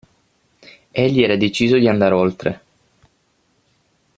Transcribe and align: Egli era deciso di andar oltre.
Egli 0.89 1.21
era 1.21 1.35
deciso 1.35 1.77
di 1.77 1.87
andar 1.87 2.11
oltre. 2.13 2.61